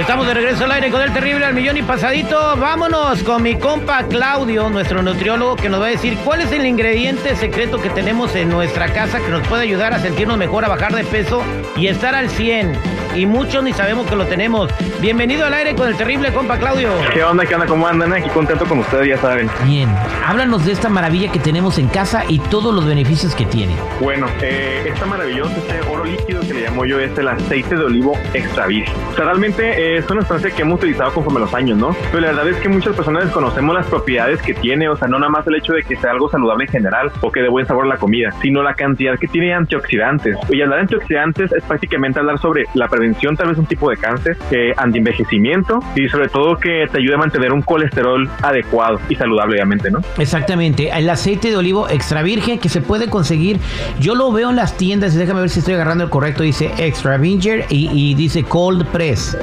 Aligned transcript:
Estamos 0.00 0.26
de 0.26 0.34
regreso 0.34 0.64
al 0.64 0.72
aire 0.72 0.90
con 0.90 1.02
el 1.02 1.12
terrible 1.12 1.44
al 1.44 1.54
millón 1.54 1.76
y 1.76 1.82
pasadito. 1.82 2.56
Vámonos 2.56 3.22
con 3.22 3.42
mi 3.42 3.56
compa 3.56 4.02
Claudio, 4.08 4.70
nuestro 4.70 5.02
nutriólogo, 5.02 5.56
que 5.56 5.68
nos 5.68 5.80
va 5.80 5.86
a 5.86 5.90
decir 5.90 6.16
cuál 6.24 6.40
es 6.40 6.50
el 6.52 6.64
ingrediente 6.64 7.36
secreto 7.36 7.80
que 7.80 7.90
tenemos 7.90 8.34
en 8.34 8.48
nuestra 8.48 8.92
casa 8.92 9.20
que 9.20 9.28
nos 9.28 9.46
puede 9.46 9.64
ayudar 9.64 9.92
a 9.92 9.98
sentirnos 9.98 10.38
mejor, 10.38 10.64
a 10.64 10.68
bajar 10.68 10.94
de 10.94 11.04
peso 11.04 11.42
y 11.76 11.88
estar 11.88 12.14
al 12.14 12.30
100. 12.30 12.99
Y 13.14 13.26
muchos 13.26 13.64
ni 13.64 13.72
sabemos 13.72 14.06
que 14.06 14.14
lo 14.14 14.26
tenemos. 14.26 14.70
Bienvenido 15.00 15.44
al 15.44 15.54
aire 15.54 15.74
con 15.74 15.88
el 15.88 15.96
terrible 15.96 16.32
compa 16.32 16.58
Claudio. 16.58 16.90
¿Qué 17.12 17.24
onda? 17.24 17.44
¿Qué 17.44 17.54
onda? 17.54 17.66
¿Cómo 17.66 17.86
andan? 17.86 18.12
Aquí 18.12 18.28
contento 18.30 18.64
con 18.66 18.78
ustedes, 18.78 19.08
ya 19.08 19.18
saben. 19.18 19.50
Bien, 19.64 19.88
háblanos 20.24 20.64
de 20.64 20.72
esta 20.72 20.88
maravilla 20.88 21.32
que 21.32 21.40
tenemos 21.40 21.78
en 21.78 21.88
casa 21.88 22.22
y 22.28 22.38
todos 22.38 22.72
los 22.72 22.86
beneficios 22.86 23.34
que 23.34 23.46
tiene. 23.46 23.74
Bueno, 24.00 24.28
eh, 24.40 24.84
esta 24.86 25.06
maravillosa, 25.06 25.56
este 25.56 25.80
oro 25.90 26.04
líquido 26.04 26.40
que 26.40 26.54
le 26.54 26.62
llamo 26.62 26.84
yo 26.84 27.00
es 27.00 27.16
el 27.18 27.28
aceite 27.28 27.76
de 27.76 27.84
olivo 27.84 28.16
extra 28.32 28.66
virgen. 28.66 28.94
O 29.10 29.16
sea, 29.16 29.24
realmente 29.24 29.64
eh, 29.68 29.96
es 29.98 30.08
una 30.08 30.20
sustancia 30.20 30.50
que 30.52 30.62
hemos 30.62 30.78
utilizado 30.78 31.12
conforme 31.12 31.40
los 31.40 31.52
años, 31.52 31.78
¿no? 31.78 31.96
Pero 32.12 32.20
la 32.20 32.28
verdad 32.28 32.48
es 32.48 32.56
que 32.58 32.68
muchas 32.68 32.94
personas 32.94 33.24
desconocemos 33.24 33.74
las 33.74 33.86
propiedades 33.86 34.40
que 34.40 34.54
tiene, 34.54 34.88
o 34.88 34.96
sea, 34.96 35.08
no 35.08 35.18
nada 35.18 35.30
más 35.30 35.46
el 35.48 35.56
hecho 35.56 35.72
de 35.72 35.82
que 35.82 35.96
sea 35.96 36.12
algo 36.12 36.30
saludable 36.30 36.64
en 36.66 36.70
general 36.70 37.10
o 37.22 37.32
que 37.32 37.40
de 37.40 37.48
buen 37.48 37.66
sabor 37.66 37.86
la 37.86 37.96
comida, 37.96 38.30
sino 38.40 38.62
la 38.62 38.74
cantidad 38.74 39.18
que 39.18 39.26
tiene 39.26 39.52
antioxidantes. 39.52 40.36
Y 40.48 40.62
hablar 40.62 40.78
de 40.78 40.82
antioxidantes 40.82 41.52
es 41.52 41.64
prácticamente 41.64 42.20
hablar 42.20 42.38
sobre 42.38 42.66
la 42.74 42.86
prevención 42.86 42.99
tal 43.36 43.48
vez 43.48 43.58
un 43.58 43.66
tipo 43.66 43.90
de 43.90 43.96
cáncer, 43.96 44.36
eh, 44.50 44.72
antienvejecimiento 44.76 45.78
y 45.94 46.08
sobre 46.08 46.28
todo 46.28 46.56
que 46.56 46.86
te 46.90 46.98
ayude 46.98 47.14
a 47.14 47.18
mantener 47.18 47.52
un 47.52 47.62
colesterol 47.62 48.28
adecuado 48.42 49.00
y 49.08 49.14
saludable, 49.14 49.56
obviamente, 49.56 49.90
¿no? 49.90 50.00
Exactamente. 50.18 50.90
El 50.90 51.08
aceite 51.08 51.50
de 51.50 51.56
olivo 51.56 51.88
extra 51.88 52.22
virgen 52.22 52.58
que 52.58 52.68
se 52.68 52.80
puede 52.80 53.08
conseguir, 53.08 53.58
yo 53.98 54.14
lo 54.14 54.32
veo 54.32 54.50
en 54.50 54.56
las 54.56 54.76
tiendas, 54.76 55.14
déjame 55.14 55.40
ver 55.40 55.50
si 55.50 55.60
estoy 55.60 55.74
agarrando 55.74 56.04
el 56.04 56.10
correcto, 56.10 56.42
dice 56.42 56.70
extra 56.78 57.16
virgin 57.16 57.62
y, 57.68 57.90
y 57.92 58.14
dice 58.14 58.44
cold 58.44 58.86
press. 58.86 59.36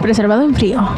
Preservado 0.00 0.42
en 0.42 0.54
frío. 0.54 0.88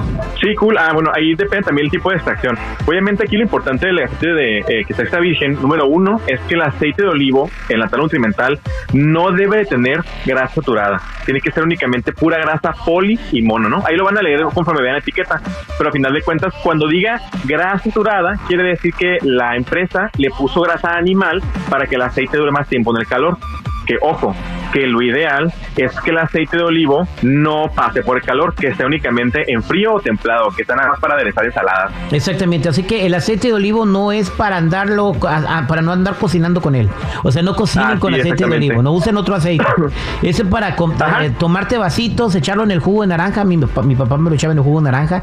Sí, 0.41 0.55
cool. 0.56 0.77
Ah, 0.79 0.92
bueno, 0.92 1.11
ahí 1.14 1.34
depende 1.34 1.67
también 1.67 1.86
el 1.86 1.91
tipo 1.91 2.11
de 2.11 2.17
extracción. 2.17 2.56
Obviamente 2.86 3.25
aquí 3.25 3.36
lo 3.36 3.42
importante 3.42 3.86
del 3.86 3.98
aceite 4.01 4.33
de 4.33 4.58
eh, 4.58 4.84
que 4.86 4.92
está 4.92 5.03
extra 5.03 5.20
virgen, 5.20 5.55
número 5.61 5.86
uno, 5.86 6.20
es 6.27 6.40
que 6.40 6.55
el 6.55 6.63
aceite 6.63 7.02
de 7.02 7.08
olivo 7.08 7.51
en 7.69 7.80
la 7.80 7.89
tabla 7.89 8.05
nutrimental 8.05 8.58
no 8.92 9.33
debe 9.33 9.58
de 9.58 9.64
tener 9.67 10.01
grasa 10.24 10.55
saturada. 10.55 11.01
Tiene 11.24 11.40
que 11.40 11.51
ser 11.51 11.63
únicamente 11.64 11.83
pura 12.18 12.39
grasa 12.39 12.72
poli 12.84 13.18
y 13.33 13.42
mono, 13.42 13.68
¿no? 13.68 13.83
Ahí 13.86 13.96
lo 13.96 14.05
van 14.05 14.18
a 14.18 14.22
leer 14.22 14.42
conforme 14.52 14.83
vean 14.83 14.95
la 14.95 15.00
etiqueta. 15.00 15.40
Pero 15.77 15.90
a 15.90 15.92
final 15.92 16.12
de 16.12 16.22
cuentas, 16.22 16.55
cuando 16.62 16.89
diga 16.89 17.20
grasa 17.45 17.84
saturada, 17.84 18.39
quiere 18.46 18.64
decir 18.64 18.92
que 18.95 19.18
la 19.22 19.56
empresa 19.56 20.11
le 20.18 20.30
puso 20.30 20.61
grasa 20.62 20.96
animal 20.96 21.42
para 21.68 21.86
que 21.86 21.96
el 21.96 22.02
aceite 22.02 22.36
dure 22.36 22.50
más 22.50 22.68
tiempo 22.68 22.95
en 22.95 23.00
el 23.00 23.06
calor 23.06 23.39
que 23.84 23.96
ojo, 24.00 24.34
que 24.72 24.86
lo 24.86 25.02
ideal 25.02 25.52
es 25.77 25.92
que 26.01 26.11
el 26.11 26.18
aceite 26.18 26.57
de 26.57 26.62
olivo 26.62 27.07
no 27.23 27.67
pase 27.74 28.02
por 28.02 28.17
el 28.17 28.23
calor, 28.23 28.55
que 28.55 28.68
esté 28.68 28.85
únicamente 28.85 29.52
en 29.52 29.62
frío 29.62 29.95
o 29.95 30.01
templado, 30.01 30.48
que 30.55 30.62
está 30.62 30.74
nada 30.74 30.90
más 30.90 31.01
para 31.01 31.14
aderezar 31.14 31.45
ensaladas. 31.45 31.92
Exactamente, 32.11 32.68
así 32.68 32.83
que 32.83 33.07
el 33.07 33.14
aceite 33.14 33.48
de 33.48 33.55
olivo 33.55 33.86
no 33.86 34.13
es 34.13 34.30
para 34.30 34.57
andarlo, 34.57 35.13
para 35.14 35.83
no 35.83 35.92
andar 35.92 36.17
cocinando 36.17 36.61
con 36.61 36.74
él. 36.74 36.89
O 37.23 37.33
sea, 37.33 37.42
no 37.42 37.55
cocinen 37.55 37.98
con 37.98 38.14
aceite 38.14 38.46
de 38.46 38.57
olivo, 38.57 38.83
no 38.83 38.92
usen 38.92 39.17
otro 39.17 39.34
aceite. 39.34 39.64
Ese 40.23 40.45
para 40.45 40.77
eh, 41.23 41.33
tomarte 41.39 41.79
vasitos, 41.79 42.34
echarlo 42.34 42.64
en 42.64 42.70
el 42.70 42.80
jugo 42.80 43.02
de 43.02 43.08
naranja. 43.08 43.45
Mi, 43.45 43.57
mi, 43.57 43.96
papá 43.96 44.17
me 44.17 44.30
lo 44.30 44.36
echaba 44.36 44.52
en 44.52 44.58
el 44.58 44.64
jugo 44.64 44.80
de 44.80 44.84
naranja. 44.84 45.23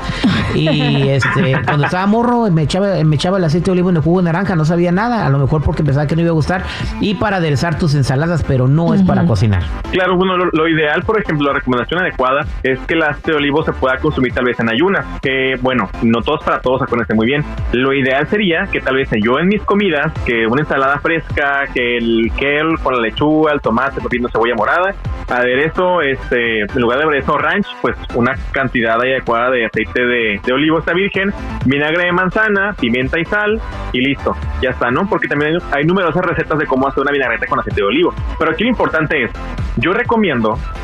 Y 0.56 0.68
este, 1.10 1.62
cuando 1.66 1.86
estaba 1.86 2.06
morro, 2.06 2.50
me 2.52 2.64
echaba, 2.64 3.04
me 3.04 3.16
echaba 3.16 3.38
el 3.38 3.44
aceite 3.44 3.66
de 3.66 3.72
olivo 3.72 3.90
en 3.90 3.98
el 3.98 4.02
jugo 4.02 4.20
de 4.20 4.26
naranja, 4.26 4.56
no 4.56 4.66
sabía 4.66 4.92
nada, 4.92 5.26
a 5.26 5.30
lo 5.30 5.40
mejor 5.40 5.62
porque 5.64 5.84
pensaba 5.84 6.08
que 6.08 6.16
no 6.16 6.22
iba 6.22 6.32
a 6.32 6.34
gustar. 6.34 6.64
Y 7.00 7.16
para 7.16 7.38
aderezar 7.38 7.78
tus 7.78 7.96
ensaladas, 7.96 8.44
pero 8.44 8.68
no 8.68 8.94
es 8.94 9.02
para 9.04 9.26
cocinar. 9.26 9.64
Claro, 9.92 10.18
bueno, 10.18 10.34
lo, 10.46 10.68
ideal, 10.68 11.04
por 11.04 11.20
ejemplo, 11.20 11.48
la 11.48 11.54
recomendación 11.54 12.02
adecuada 12.02 12.46
es 12.64 12.80
que 12.82 12.94
el 12.94 13.04
aceite 13.04 13.32
de 13.32 13.38
olivo 13.38 13.64
se 13.64 13.74
pueda 13.74 13.98
consumir 13.98 14.34
tal 14.34 14.46
vez 14.46 14.60
en 14.60 14.70
ayunas. 14.70 15.06
Que 15.22 15.56
bueno, 15.62 15.90
no 16.02 16.22
todos 16.22 16.44
para 16.44 16.62
todos, 16.62 16.82
acuérdense 16.82 17.14
muy 17.14 17.26
bien. 17.26 17.44
Lo 17.72 17.94
ideal 17.94 18.28
sería 18.28 18.68
que 18.72 18.82
tal 18.82 18.96
vez 18.96 19.10
yo 19.22 19.40
en 19.40 19.48
mis 19.48 19.62
comidas, 19.64 20.12
que 20.26 20.46
una 20.48 20.62
ensalada 20.62 21.00
fresca, 21.00 21.66
que 21.74 21.98
el 21.98 22.32
kel 22.38 22.78
con 22.82 22.96
la 22.96 23.02
lechuga, 23.02 23.52
el 23.54 23.62
tomate, 23.62 24.02
pepino, 24.02 24.30
cebolla 24.30 24.56
morada, 24.56 24.96
aderezo, 25.30 26.02
este, 26.02 26.62
en 26.62 26.82
lugar 26.82 27.00
de 27.00 27.06
aderezo 27.06 27.38
ranch, 27.38 27.68
pues 27.82 27.96
una 28.16 28.36
cantidad 28.52 29.00
adecuada 29.00 29.52
de 29.52 29.66
aceite 29.66 30.06
de, 30.06 30.42
de 30.44 30.54
olivo 30.54 30.80
está 30.80 30.94
virgen, 30.94 31.32
vinagre 31.66 32.06
de 32.06 32.12
manzana, 32.12 32.74
pimienta 32.80 33.20
y 33.20 33.26
sal, 33.26 33.62
y 33.94 34.02
listo, 34.02 34.36
ya 34.62 34.72
está, 34.72 34.92
¿no? 34.92 35.08
Porque 35.08 35.28
también 35.28 35.58
hay 35.72 35.86
numerosas 35.86 36.24
recetas 36.26 36.58
de 36.60 36.66
cómo 36.66 36.88
hacer 36.88 37.02
una 37.02 37.12
vinagreta 37.12 37.46
con 37.48 37.60
aceite 37.60 37.82
de 37.82 37.88
olivo. 37.88 38.14
Pero 38.38 38.52
aquí 38.52 38.64
lo 38.64 38.70
importante 38.70 39.24
es, 39.24 39.32
yo 39.78 39.94
recomiendo 39.94 40.31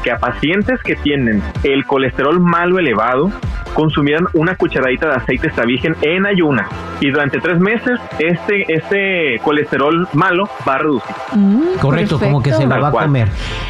que 0.04 0.12
a 0.12 0.18
pacientes 0.18 0.82
que 0.84 0.96
tienen 0.96 1.42
el 1.64 1.86
colesterol 1.86 2.40
malo 2.40 2.80
elevado, 2.80 3.32
consumieran 3.74 4.28
una 4.34 4.56
cucharadita 4.56 5.08
de 5.10 5.16
aceite 5.16 5.48
extra 5.48 5.66
virgen 5.66 5.96
en 6.02 6.26
ayuna 6.26 6.68
y 7.00 7.12
durante 7.12 7.40
tres 7.40 7.60
meses 7.60 8.00
este, 8.20 8.74
este 8.74 9.40
colesterol 9.44 10.08
malo 10.14 10.50
va 10.68 10.76
a 10.76 10.78
reducir. 10.80 11.16
Mm, 11.34 11.80
Correcto, 11.80 12.20
como 12.20 12.42
que 12.42 12.54
se 12.54 12.66
la 12.66 12.80
va 12.80 12.90
a 12.90 12.92
comer. 12.92 13.28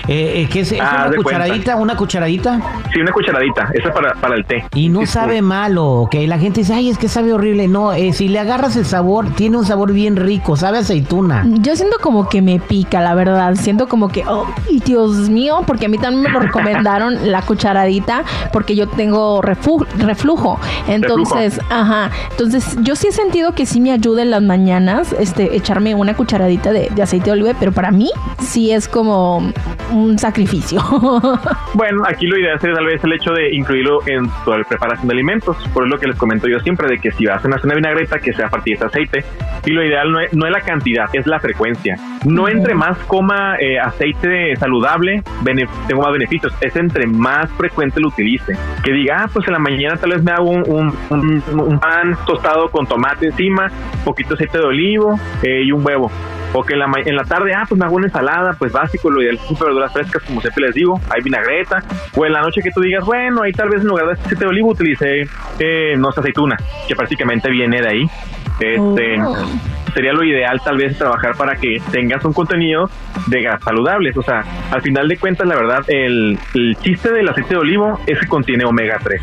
Eh, 0.07 0.41
eh, 0.41 0.49
¿qué 0.51 0.61
es, 0.61 0.73
ah, 0.79 1.07
una 1.07 1.17
cucharadita? 1.17 1.75
¿Una 1.75 1.95
cucharadita? 1.95 2.59
Sí, 2.93 3.01
una 3.01 3.11
cucharadita. 3.11 3.69
Eso 3.73 3.89
es 3.89 3.93
para, 3.93 4.13
para 4.13 4.35
el 4.35 4.45
té. 4.45 4.65
Y 4.73 4.89
no 4.89 5.05
sabe 5.05 5.41
malo, 5.41 6.07
que 6.09 6.25
la 6.27 6.39
gente 6.39 6.61
dice, 6.61 6.73
ay, 6.73 6.89
es 6.89 6.97
que 6.97 7.09
sabe 7.09 7.33
horrible. 7.33 7.67
No, 7.67 7.93
eh, 7.93 8.13
si 8.13 8.27
le 8.27 8.39
agarras 8.39 8.75
el 8.77 8.85
sabor, 8.85 9.29
tiene 9.35 9.57
un 9.57 9.65
sabor 9.65 9.91
bien 9.91 10.15
rico, 10.15 10.55
sabe 10.55 10.79
aceituna. 10.79 11.45
Yo 11.45 11.75
siento 11.75 11.97
como 12.01 12.29
que 12.29 12.41
me 12.41 12.59
pica, 12.59 13.01
la 13.01 13.15
verdad. 13.15 13.55
Siento 13.55 13.87
como 13.87 14.07
que, 14.07 14.23
oh, 14.27 14.45
Dios 14.85 15.29
mío, 15.29 15.63
porque 15.67 15.87
a 15.87 15.89
mí 15.89 15.97
también 15.97 16.23
me 16.23 16.29
lo 16.29 16.39
recomendaron 16.39 17.31
la 17.31 17.41
cucharadita, 17.41 18.23
porque 18.53 18.75
yo 18.75 18.87
tengo 18.87 19.41
reflujo. 19.41 20.59
Entonces, 20.87 21.59
ajá. 21.69 22.11
Entonces, 22.31 22.77
yo 22.81 22.95
sí 22.95 23.07
he 23.07 23.11
sentido 23.17 23.53
que 23.53 23.65
sí 23.65 23.81
me 23.81 23.91
ayuda 23.91 24.21
en 24.21 24.31
las 24.31 24.43
mañanas 24.43 25.11
este, 25.19 25.55
echarme 25.55 25.95
una 25.95 26.15
cucharadita 26.15 26.71
de, 26.71 26.89
aceite 27.01 27.25
de 27.25 27.31
oliva, 27.31 27.51
pero 27.59 27.71
para 27.71 27.89
mí 27.89 28.11
sí 28.39 28.71
es 28.71 28.87
como 28.87 29.51
un 29.91 30.19
sacrificio. 30.19 30.79
bueno, 31.73 32.03
aquí 32.07 32.27
lo 32.27 32.37
ideal 32.37 32.59
sería 32.59 32.75
tal 32.75 32.85
vez 32.85 33.03
el 33.03 33.13
hecho 33.13 33.31
de 33.31 33.55
incluirlo 33.55 34.07
en 34.07 34.29
toda 34.45 34.59
la 34.59 34.63
preparación 34.65 35.07
de 35.07 35.13
alimentos. 35.15 35.57
Por 35.73 35.87
lo 35.87 35.97
que 35.97 36.07
les 36.07 36.15
comento 36.15 36.47
yo 36.47 36.59
siempre, 36.59 36.87
de 36.87 36.99
que 36.99 37.11
si 37.11 37.25
vas 37.25 37.43
a 37.43 37.47
hacer 37.47 37.65
una 37.65 37.75
vinagreta, 37.75 38.19
que 38.19 38.33
sea 38.33 38.47
a 38.47 38.49
partir 38.49 38.77
de 38.77 38.85
este 38.85 38.99
aceite. 38.99 39.25
Y 39.65 39.71
lo 39.71 39.83
ideal 39.83 40.11
no 40.11 40.19
es, 40.19 40.33
no 40.33 40.45
es 40.45 40.51
la 40.51 40.61
cantidad, 40.61 41.05
es 41.13 41.25
la 41.25 41.39
frecuencia. 41.39 41.97
No 42.25 42.47
entre 42.47 42.75
más 42.75 42.97
coma 43.07 43.55
eh, 43.59 43.79
aceite 43.79 44.55
saludable, 44.57 45.23
tengo 45.87 46.01
más 46.03 46.13
beneficios. 46.13 46.53
Es 46.61 46.75
entre 46.75 47.07
más 47.07 47.49
frecuente 47.53 47.99
lo 47.99 48.09
utilice. 48.09 48.55
Que 48.83 48.91
diga, 48.91 49.23
ah, 49.23 49.29
pues 49.31 49.47
en 49.47 49.53
la 49.53 49.59
mañana 49.59 49.97
tal 49.97 50.11
vez 50.11 50.23
me 50.23 50.31
hago 50.31 50.51
un, 50.51 50.93
un, 51.09 51.79
pan 51.79 52.17
tostado 52.25 52.69
con 52.69 52.85
tomate 52.85 53.06
encima, 53.21 53.71
poquito 54.03 54.33
aceite 54.33 54.57
de 54.57 54.65
olivo 54.65 55.19
eh, 55.43 55.63
y 55.63 55.71
un 55.71 55.85
huevo. 55.85 56.11
O 56.53 56.63
que 56.63 56.73
en 56.73 56.79
la, 56.79 56.89
en 57.05 57.15
la 57.15 57.23
tarde, 57.23 57.53
ah, 57.53 57.63
pues 57.67 57.77
me 57.77 57.85
hago 57.85 57.95
una 57.95 58.07
ensalada, 58.07 58.53
pues 58.57 58.71
básico, 58.71 59.11
lo 59.11 59.21
ideal 59.21 59.35
es 59.35 59.59
verduras 59.59 59.91
frescas, 59.91 60.23
como 60.23 60.39
siempre 60.41 60.65
les 60.65 60.75
digo, 60.75 60.99
hay 61.09 61.21
vinagreta. 61.21 61.83
O 62.15 62.25
en 62.25 62.33
la 62.33 62.41
noche 62.41 62.61
que 62.61 62.71
tú 62.71 62.81
digas, 62.81 63.03
bueno, 63.05 63.41
ahí 63.41 63.51
tal 63.51 63.69
vez 63.69 63.81
en 63.81 63.87
lugar 63.87 64.07
de 64.07 64.13
aceite 64.13 64.45
de 64.45 64.47
olivo 64.47 64.69
utilicé, 64.69 65.27
eh, 65.59 65.95
no 65.97 66.11
sé, 66.11 66.21
aceituna, 66.21 66.57
que 66.87 66.95
prácticamente 66.95 67.49
viene 67.49 67.81
de 67.81 67.87
ahí. 67.87 68.09
Este, 68.59 69.21
oh. 69.21 69.35
Sería 69.93 70.13
lo 70.13 70.23
ideal 70.23 70.61
tal 70.63 70.77
vez 70.77 70.97
trabajar 70.97 71.35
para 71.35 71.55
que 71.55 71.81
tengas 71.91 72.23
un 72.23 72.33
contenido 72.33 72.89
de 73.27 73.41
gas 73.41 73.63
saludables. 73.63 74.15
O 74.15 74.21
sea, 74.21 74.43
al 74.71 74.81
final 74.81 75.07
de 75.07 75.17
cuentas, 75.17 75.47
la 75.47 75.55
verdad, 75.55 75.83
el, 75.87 76.37
el 76.53 76.75
chiste 76.81 77.11
del 77.11 77.27
aceite 77.29 77.55
de 77.55 77.59
olivo 77.59 77.99
es 78.05 78.19
que 78.19 78.27
contiene 78.27 78.65
omega 78.65 78.99
3. 79.03 79.21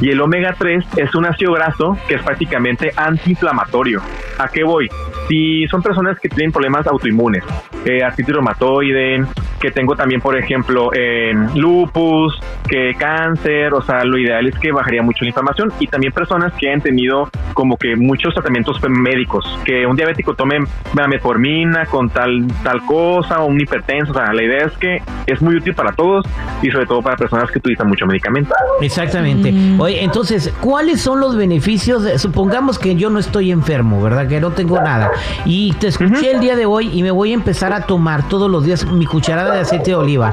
Y 0.00 0.10
el 0.10 0.20
omega 0.20 0.54
3 0.58 0.84
es 0.96 1.14
un 1.14 1.26
ácido 1.26 1.52
graso 1.52 1.96
que 2.08 2.16
es 2.16 2.22
prácticamente 2.22 2.90
antiinflamatorio. 2.96 4.02
¿A 4.38 4.48
qué 4.48 4.64
voy? 4.64 4.88
Si 5.28 5.66
son 5.68 5.82
personas 5.82 6.18
que 6.18 6.28
tienen 6.28 6.52
problemas 6.52 6.86
autoinmunes, 6.86 7.44
eh, 7.84 8.02
artritis 8.02 8.34
reumatoide, 8.34 9.24
que 9.64 9.70
tengo 9.70 9.96
también, 9.96 10.20
por 10.20 10.36
ejemplo, 10.36 10.90
en 10.92 11.58
lupus, 11.58 12.38
que 12.68 12.92
cáncer, 12.98 13.72
o 13.72 13.80
sea, 13.80 14.04
lo 14.04 14.18
ideal 14.18 14.46
es 14.46 14.58
que 14.58 14.70
bajaría 14.72 15.02
mucho 15.02 15.24
la 15.24 15.28
inflamación 15.28 15.72
y 15.80 15.86
también 15.86 16.12
personas 16.12 16.52
que 16.52 16.70
han 16.70 16.82
tenido 16.82 17.30
como 17.54 17.78
que 17.78 17.96
muchos 17.96 18.34
tratamientos 18.34 18.78
médicos, 18.86 19.58
que 19.64 19.86
un 19.86 19.96
diabético 19.96 20.34
tome 20.34 20.58
metformina 21.08 21.86
con 21.86 22.10
tal 22.10 22.46
tal 22.62 22.84
cosa 22.84 23.40
o 23.40 23.46
un 23.46 23.58
hipertenso, 23.58 24.12
o 24.12 24.14
sea, 24.14 24.34
la 24.34 24.42
idea 24.42 24.66
es 24.66 24.72
que 24.76 24.98
es 25.26 25.40
muy 25.40 25.56
útil 25.56 25.74
para 25.74 25.92
todos 25.92 26.26
y 26.60 26.70
sobre 26.70 26.84
todo 26.84 27.00
para 27.00 27.16
personas 27.16 27.50
que 27.50 27.58
utilizan 27.58 27.88
mucho 27.88 28.04
medicamento. 28.04 28.54
Exactamente. 28.82 29.50
Mm. 29.50 29.80
Oye, 29.80 30.04
entonces, 30.04 30.52
¿cuáles 30.60 31.00
son 31.00 31.20
los 31.20 31.36
beneficios? 31.36 32.20
supongamos 32.20 32.78
que 32.78 32.96
yo 32.96 33.08
no 33.08 33.18
estoy 33.18 33.50
enfermo, 33.50 34.02
¿verdad? 34.02 34.28
Que 34.28 34.40
no 34.40 34.50
tengo 34.50 34.78
nada 34.82 35.10
y 35.46 35.72
te 35.72 35.86
escuché 35.86 36.32
el 36.32 36.40
día 36.40 36.54
de 36.54 36.66
hoy 36.66 36.90
y 36.92 37.02
me 37.02 37.10
voy 37.10 37.30
a 37.30 37.34
empezar 37.34 37.72
a 37.72 37.86
tomar 37.86 38.28
todos 38.28 38.50
los 38.50 38.62
días 38.64 38.84
mi 38.84 39.06
cucharada 39.06 39.53
de 39.54 39.60
aceite 39.60 39.90
de 39.90 39.96
oliva. 39.96 40.32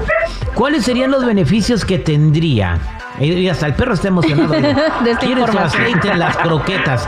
¿Cuáles 0.53 0.83
serían 0.83 1.11
los 1.11 1.25
beneficios 1.25 1.85
que 1.85 1.99
tendría? 1.99 2.77
Y 3.19 3.47
hasta 3.47 3.67
el 3.67 3.73
perro 3.75 3.93
está 3.93 4.07
emocionado. 4.07 4.49
de 5.03 5.11
esta 5.11 5.63
aceite 5.63 6.11
en 6.11 6.19
las 6.19 6.37
croquetas? 6.37 7.07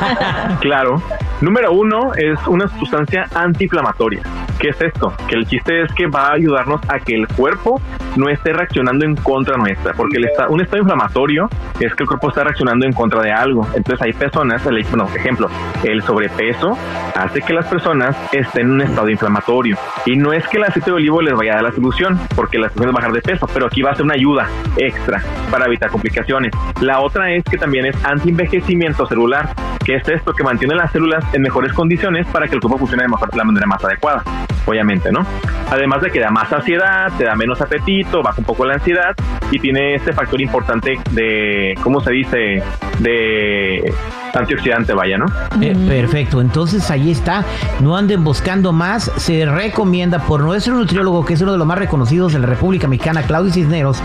claro. 0.60 1.02
Número 1.40 1.72
uno 1.72 2.14
es 2.14 2.38
una 2.46 2.68
sustancia 2.78 3.28
antiinflamatoria. 3.34 4.22
¿Qué 4.58 4.68
es 4.70 4.80
esto? 4.80 5.12
Que 5.28 5.36
el 5.36 5.46
chiste 5.46 5.82
es 5.82 5.92
que 5.92 6.06
va 6.06 6.28
a 6.28 6.32
ayudarnos 6.32 6.80
a 6.88 6.98
que 6.98 7.14
el 7.14 7.28
cuerpo 7.28 7.80
no 8.16 8.28
esté 8.30 8.52
reaccionando 8.52 9.04
en 9.04 9.14
contra 9.16 9.56
nuestra, 9.56 9.92
porque 9.92 10.16
el 10.16 10.26
un 10.48 10.60
estado 10.60 10.78
inflamatorio 10.78 11.48
es 11.78 11.94
que 11.94 12.02
el 12.02 12.08
cuerpo 12.08 12.28
está 12.28 12.44
reaccionando 12.44 12.86
en 12.86 12.92
contra 12.92 13.20
de 13.22 13.32
algo. 13.32 13.66
Entonces 13.74 14.00
hay 14.00 14.12
personas, 14.12 14.64
el, 14.66 14.82
bueno, 14.84 15.08
ejemplo, 15.14 15.48
el 15.84 16.02
sobrepeso 16.02 16.76
hace 17.14 17.42
que 17.42 17.52
las 17.52 17.66
personas 17.66 18.16
estén 18.32 18.66
en 18.66 18.72
un 18.72 18.82
estado 18.82 19.08
inflamatorio. 19.10 19.76
Y 20.06 20.16
no 20.16 20.32
es 20.32 20.46
que 20.48 20.56
el 20.56 20.64
aceite 20.64 20.90
de 20.90 20.96
olivo 20.96 21.20
les 21.20 21.34
vaya 21.34 21.52
a 21.52 21.54
dar 21.56 21.64
la 21.64 21.72
solución, 21.72 22.18
porque 22.34 22.58
la 22.58 22.68
solución 22.68 22.88
es 22.88 22.94
bajar 22.94 23.12
de 23.12 23.20
peso, 23.20 23.46
pero 23.52 23.66
aquí 23.66 23.82
va 23.82 23.90
a 23.90 23.94
ser 23.94 24.04
una 24.04 24.14
ayuda 24.14 24.48
extra 24.78 25.22
para 25.50 25.66
evitar 25.66 25.90
complicaciones. 25.90 26.52
La 26.80 27.00
otra 27.00 27.32
es 27.32 27.44
que 27.44 27.58
también 27.58 27.86
es 27.86 28.04
anti-envejecimiento 28.04 29.06
celular, 29.06 29.50
que 29.86 29.94
es 29.94 30.08
esto 30.08 30.32
que 30.32 30.42
mantiene 30.42 30.74
las 30.74 30.90
células 30.90 31.24
en 31.32 31.42
mejores 31.42 31.72
condiciones 31.72 32.26
para 32.26 32.48
que 32.48 32.56
el 32.56 32.60
cuerpo 32.60 32.78
funcione 32.78 33.04
de 33.04 33.36
la 33.36 33.44
manera 33.44 33.66
más 33.66 33.84
adecuada 33.84 34.24
obviamente, 34.66 35.12
¿no? 35.12 35.24
Además 35.70 36.02
de 36.02 36.10
que 36.10 36.18
da 36.18 36.30
más 36.30 36.48
saciedad, 36.48 37.12
te 37.16 37.24
da 37.24 37.36
menos 37.36 37.60
apetito, 37.60 38.20
baja 38.22 38.40
un 38.40 38.44
poco 38.44 38.66
la 38.66 38.74
ansiedad 38.74 39.14
y 39.50 39.60
tiene 39.60 39.94
este 39.94 40.12
factor 40.12 40.40
importante 40.40 40.98
de, 41.12 41.74
¿cómo 41.82 42.00
se 42.00 42.10
dice? 42.12 42.62
De 42.98 43.94
antioxidante, 44.36 44.92
vaya, 44.92 45.18
¿no? 45.18 45.26
Eh, 45.60 45.76
perfecto, 45.88 46.40
entonces 46.40 46.90
ahí 46.90 47.10
está. 47.10 47.44
No 47.80 47.96
anden 47.96 48.24
buscando 48.24 48.72
más. 48.72 49.10
Se 49.16 49.46
recomienda 49.46 50.18
por 50.20 50.40
nuestro 50.40 50.74
nutriólogo, 50.74 51.24
que 51.24 51.34
es 51.34 51.40
uno 51.40 51.52
de 51.52 51.58
los 51.58 51.66
más 51.66 51.78
reconocidos 51.78 52.32
de 52.32 52.38
la 52.38 52.46
República 52.46 52.88
Mexicana, 52.88 53.22
Claudio 53.22 53.52
Cisneros, 53.52 54.02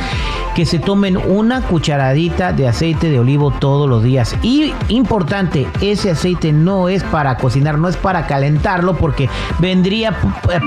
que 0.56 0.66
se 0.66 0.80
tomen 0.80 1.18
una 1.18 1.62
cucharadita 1.62 2.54
de 2.54 2.68
aceite 2.68 3.10
de 3.10 3.20
olivo 3.20 3.52
todos 3.52 3.90
los 3.90 4.04
días. 4.04 4.38
Y 4.42 4.74
importante, 4.90 5.68
ese 5.82 6.12
aceite 6.12 6.52
no 6.52 6.90
es 6.90 7.04
para 7.04 7.38
cocinar, 7.38 7.78
no 7.78 7.88
es 7.88 7.98
para 7.98 8.28
calentarlo, 8.28 8.96
porque 8.96 9.30
vendría 9.60 10.16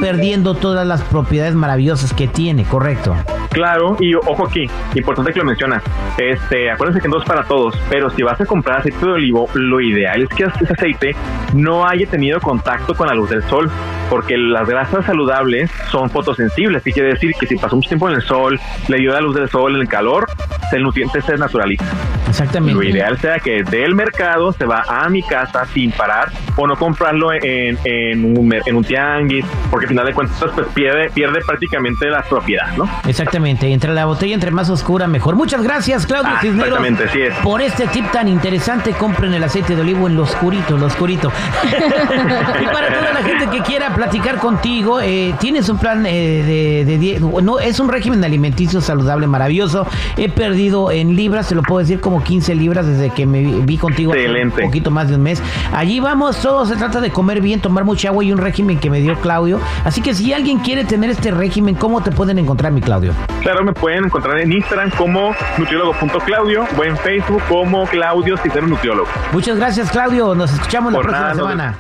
perdiendo 0.00 0.55
todas 0.55 0.87
las 0.87 1.02
propiedades 1.02 1.55
maravillosas 1.55 2.12
que 2.12 2.28
tiene, 2.28 2.64
¿correcto? 2.64 3.14
Claro, 3.50 3.96
y 4.00 4.14
ojo 4.14 4.46
aquí, 4.46 4.69
importante 4.96 5.32
que 5.32 5.38
lo 5.38 5.44
mencionas. 5.44 5.82
Este, 6.19 6.70
acuérdense 6.70 7.00
que 7.00 7.08
no 7.08 7.19
es 7.19 7.25
para 7.25 7.44
todos, 7.44 7.76
pero 7.88 8.10
si 8.10 8.22
vas 8.22 8.40
a 8.40 8.46
comprar 8.46 8.81
aceite 8.81 9.06
de 9.06 9.12
olivo, 9.12 9.46
lo 9.55 9.81
ideal 9.81 10.23
es 10.23 10.29
que 10.29 10.45
ese 10.45 10.73
aceite 10.73 11.17
no 11.55 11.87
haya 11.87 12.06
tenido 12.06 12.41
contacto 12.41 12.95
con 12.95 13.09
la 13.09 13.15
luz 13.15 13.31
del 13.31 13.43
sol, 13.45 13.71
porque 14.11 14.37
las 14.37 14.69
grasas 14.69 15.05
saludables 15.06 15.71
son 15.91 16.11
fotosensibles, 16.11 16.83
que 16.83 16.93
quiere 16.93 17.11
decir 17.11 17.33
que 17.39 17.47
si 17.47 17.56
pasó 17.56 17.77
mucho 17.77 17.89
tiempo 17.89 18.09
en 18.09 18.17
el 18.17 18.23
sol, 18.23 18.59
le 18.89 18.99
dio 18.99 19.12
la 19.12 19.21
luz 19.21 19.35
del 19.35 19.49
sol, 19.49 19.75
en 19.75 19.83
el 19.83 19.89
calor, 19.89 20.27
el 20.73 20.83
nutriente 20.83 21.21
se 21.23 21.37
naturaliza. 21.37 21.85
Exactamente. 22.29 22.75
Lo 22.75 22.82
ideal 22.82 23.19
sea 23.19 23.38
que 23.38 23.62
del 23.62 23.94
mercado 23.94 24.53
se 24.53 24.65
va 24.65 24.85
a 24.88 25.09
mi 25.09 25.23
casa 25.23 25.65
sin 25.73 25.93
parar 25.93 26.31
o 26.56 26.67
no 26.67 26.76
comprarlo 26.76 27.32
en, 27.32 27.79
en, 27.85 28.38
un, 28.38 28.55
en 28.65 28.76
un 28.76 28.85
tianguis, 28.85 29.44
porque 29.71 29.87
al 29.87 29.91
final 29.91 30.06
de 30.06 30.15
cuentas 30.15 30.38
pues 30.55 30.67
pierde, 30.75 31.11
pierde 31.11 31.41
prácticamente 31.47 32.09
la 32.09 32.23
propiedad, 32.23 32.76
¿no? 32.76 32.88
Exactamente. 33.06 33.73
Entre 33.73 33.93
la 33.93 34.05
botella, 34.05 34.35
entre 34.35 34.50
más 34.50 34.71
oscura, 34.71 35.06
mejor. 35.06 35.37
Muchas 35.37 35.62
gracias, 35.62 36.06
Claudio 36.06 36.31
ah, 36.35 36.41
Exactamente, 36.43 37.09
sí 37.09 37.23
es. 37.23 37.35
Por 37.37 37.61
este 37.61 37.87
tip 37.88 38.11
tan 38.12 38.29
interesante, 38.29 38.93
compren 38.93 39.35
el 39.35 39.43
aceite 39.43 39.75
de 39.75 39.82
olivo 39.82 40.06
en 40.06 40.17
lo 40.17 40.23
oscurito, 40.23 40.77
lo 40.77 40.87
oscurito. 40.87 41.32
y 42.62 42.67
para 42.67 42.88
toda 42.88 43.12
la 43.12 43.23
gente 43.23 43.49
que 43.50 43.62
quiera 43.62 43.94
platicar 43.94 44.38
contigo, 44.38 45.00
eh, 45.00 45.35
tienes 45.41 45.69
un 45.69 45.79
plan 45.79 46.06
eh, 46.06 46.85
de, 46.87 46.99
de, 46.99 47.20
no, 47.20 47.59
es 47.59 47.81
un 47.81 47.88
régimen 47.88 48.23
alimenticio 48.25 48.81
saludable 48.81 49.27
maravilloso. 49.27 49.87
He 50.17 50.29
perdido 50.29 50.91
en 50.91 51.17
libras, 51.17 51.47
se 51.47 51.55
lo 51.55 51.62
puedo 51.62 51.81
decir 51.81 52.00
como 52.00 52.13
15 52.22 52.55
libras 52.55 52.87
desde 52.87 53.11
que 53.11 53.26
me 53.26 53.43
vi 53.43 53.78
contigo 53.78 54.12
un 54.12 54.50
poquito 54.50 54.90
más 54.90 55.08
de 55.08 55.16
un 55.16 55.22
mes. 55.22 55.43
Allí 55.72 56.00
vamos, 56.00 56.37
todo 56.38 56.66
se 56.66 56.76
trata 56.76 57.00
de 57.00 57.11
comer 57.11 57.40
bien, 57.40 57.61
tomar 57.61 57.84
mucha 57.84 58.08
agua 58.08 58.25
y 58.25 58.32
un 58.32 58.38
régimen 58.38 58.78
que 58.78 58.90
me 58.90 59.00
dio 59.00 59.14
Claudio. 59.16 59.61
Así 59.84 60.00
que 60.00 60.14
si 60.14 60.32
alguien 60.32 60.58
quiere 60.58 60.84
tener 60.84 61.11
este 61.11 61.31
régimen, 61.31 61.75
¿cómo 61.75 62.02
te 62.02 62.11
pueden 62.11 62.38
encontrar, 62.38 62.72
mi 62.72 62.81
Claudio? 62.81 63.12
Claro, 63.40 63.64
me 63.64 63.72
pueden 63.72 64.06
encontrar 64.06 64.38
en 64.38 64.52
Instagram 64.52 64.90
como 64.90 65.34
nutriólogo.claudio 65.58 66.66
o 66.76 66.84
en 66.84 66.96
Facebook 66.96 67.43
como 67.49 67.87
Claudio 67.87 68.37
Cicero 68.37 68.67
Nutriólogo. 68.67 69.08
Muchas 69.32 69.56
gracias, 69.56 69.90
Claudio. 69.90 70.34
Nos 70.34 70.52
escuchamos 70.52 70.93
la 70.93 71.00
próxima 71.00 71.34
semana. 71.34 71.78